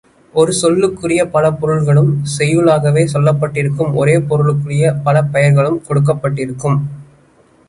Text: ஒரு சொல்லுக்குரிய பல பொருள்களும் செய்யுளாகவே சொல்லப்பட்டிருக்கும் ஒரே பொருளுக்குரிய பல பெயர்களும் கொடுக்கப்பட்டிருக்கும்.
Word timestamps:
ஒரு 0.33 0.51
சொல்லுக்குரிய 0.61 1.21
பல 1.25 1.51
பொருள்களும் 1.51 2.09
செய்யுளாகவே 2.37 3.03
சொல்லப்பட்டிருக்கும் 3.13 3.93
ஒரே 3.93 4.17
பொருளுக்குரிய 4.31 4.93
பல 5.03 5.23
பெயர்களும் 5.35 5.81
கொடுக்கப்பட்டிருக்கும். 5.89 6.79